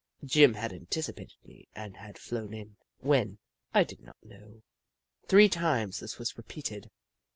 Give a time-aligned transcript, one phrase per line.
[0.25, 2.75] Jim had anticipated me, and had flown in—
[3.11, 3.37] when,
[3.71, 4.63] I did not know.
[5.27, 6.89] Three times this was repeated.